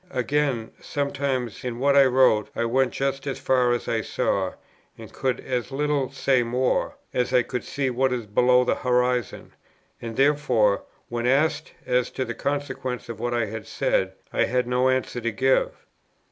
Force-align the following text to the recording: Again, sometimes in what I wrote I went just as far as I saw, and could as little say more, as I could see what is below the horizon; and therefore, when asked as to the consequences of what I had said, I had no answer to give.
Again, 0.09 0.71
sometimes 0.81 1.63
in 1.63 1.77
what 1.77 1.95
I 1.95 2.05
wrote 2.05 2.49
I 2.55 2.65
went 2.65 2.91
just 2.91 3.27
as 3.27 3.37
far 3.37 3.71
as 3.71 3.87
I 3.87 4.01
saw, 4.01 4.53
and 4.97 5.13
could 5.13 5.39
as 5.41 5.71
little 5.71 6.11
say 6.11 6.41
more, 6.41 6.95
as 7.13 7.31
I 7.31 7.43
could 7.43 7.63
see 7.63 7.91
what 7.91 8.11
is 8.11 8.25
below 8.25 8.63
the 8.63 8.73
horizon; 8.77 9.53
and 10.01 10.15
therefore, 10.17 10.85
when 11.09 11.27
asked 11.27 11.73
as 11.85 12.09
to 12.13 12.25
the 12.25 12.33
consequences 12.33 13.09
of 13.09 13.19
what 13.19 13.35
I 13.35 13.45
had 13.45 13.67
said, 13.67 14.13
I 14.33 14.45
had 14.45 14.65
no 14.65 14.89
answer 14.89 15.21
to 15.21 15.31
give. 15.31 15.69